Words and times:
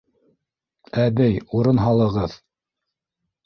Әбей, 1.03 1.37
урын 1.59 1.85
һалығыҙ. 1.85 2.37